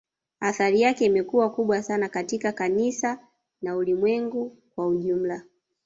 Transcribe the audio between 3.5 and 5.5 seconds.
na Ulimwengu kwa jumla